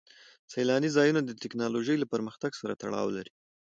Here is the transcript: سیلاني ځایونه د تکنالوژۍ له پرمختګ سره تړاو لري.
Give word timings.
سیلاني 0.53 0.89
ځایونه 0.97 1.21
د 1.23 1.31
تکنالوژۍ 1.43 1.95
له 1.99 2.07
پرمختګ 2.13 2.51
سره 2.61 2.77
تړاو 2.81 3.07
لري. 3.17 3.31